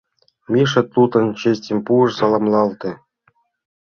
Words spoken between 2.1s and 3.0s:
саламлалте.